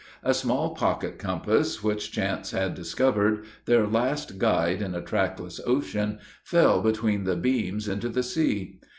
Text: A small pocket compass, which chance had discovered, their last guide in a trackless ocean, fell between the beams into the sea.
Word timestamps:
A 0.23 0.33
small 0.33 0.73
pocket 0.73 1.19
compass, 1.19 1.83
which 1.83 2.11
chance 2.11 2.49
had 2.49 2.73
discovered, 2.73 3.43
their 3.65 3.85
last 3.85 4.39
guide 4.39 4.81
in 4.81 4.95
a 4.95 5.01
trackless 5.03 5.61
ocean, 5.67 6.17
fell 6.43 6.81
between 6.81 7.23
the 7.23 7.35
beams 7.35 7.87
into 7.87 8.09
the 8.09 8.23
sea. 8.23 8.79